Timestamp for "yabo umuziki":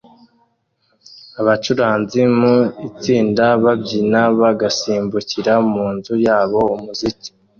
6.25-7.29